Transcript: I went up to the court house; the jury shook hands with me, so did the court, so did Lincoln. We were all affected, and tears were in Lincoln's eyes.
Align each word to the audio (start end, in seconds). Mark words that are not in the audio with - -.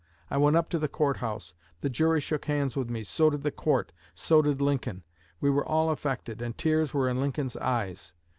I 0.31 0.37
went 0.37 0.55
up 0.55 0.67
to 0.71 0.79
the 0.79 0.87
court 0.87 1.17
house; 1.17 1.53
the 1.81 1.87
jury 1.87 2.19
shook 2.21 2.45
hands 2.45 2.75
with 2.75 2.89
me, 2.89 3.03
so 3.03 3.29
did 3.29 3.43
the 3.43 3.51
court, 3.51 3.91
so 4.15 4.41
did 4.41 4.59
Lincoln. 4.59 5.03
We 5.39 5.51
were 5.51 5.63
all 5.63 5.91
affected, 5.91 6.41
and 6.41 6.57
tears 6.57 6.91
were 6.91 7.07
in 7.07 7.21
Lincoln's 7.21 7.55
eyes. 7.57 8.15